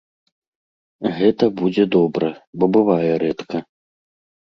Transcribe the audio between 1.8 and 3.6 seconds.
добра, бо бывае рэдка.